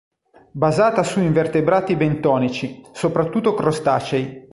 Basata 0.53 1.03
su 1.03 1.19
invertebrati 1.19 1.95
bentonici, 1.95 2.81
soprattutto 2.91 3.53
crostacei. 3.53 4.49